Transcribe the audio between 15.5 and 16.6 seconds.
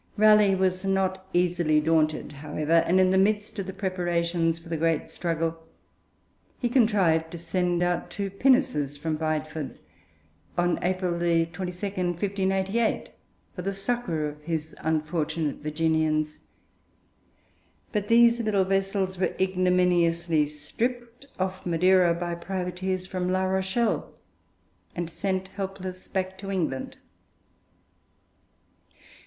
Virginians;